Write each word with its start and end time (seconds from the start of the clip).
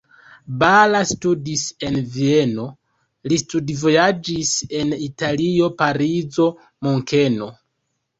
Balla 0.61 0.99
studis 1.07 1.65
en 1.89 1.97
Vieno, 2.15 2.65
li 3.31 3.37
studvojaĝis 3.41 4.53
en 4.79 4.95
Italio, 5.09 5.69
Parizo, 5.83 6.49
Munkeno. 6.89 7.51